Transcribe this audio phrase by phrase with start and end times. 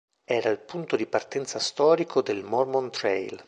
[0.25, 3.39] Era il punto di partenza storico del Mormon Trail.